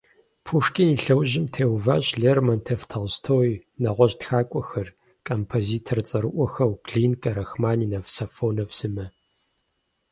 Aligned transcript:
Пушкин 0.45 0.87
и 0.95 0.97
лъэужьым 1.03 1.45
теуващ 1.53 2.05
Лермонтов, 2.21 2.81
Толстой, 2.91 3.49
нэгъуэщӀ 3.81 4.17
тхакӀуэхэр, 4.19 4.87
композитор 5.27 5.97
цӀэрыӀуэхэу 6.07 6.73
Глинкэ, 6.85 7.29
Рахманинов, 7.37 8.05
Сафонов 8.15 8.69
сымэ. 8.77 9.05